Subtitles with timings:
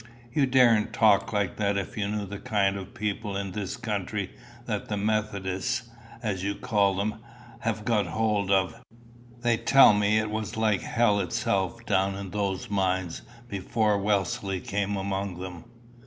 [0.33, 4.31] "You daren't talk like that if you knew the kind of people in this country
[4.65, 5.83] that the Methodists,
[6.23, 7.19] as you call them,
[7.59, 8.83] have got a hold of.
[9.41, 14.97] They tell me it was like hell itself down in those mines before Wesley come
[14.97, 15.65] among them."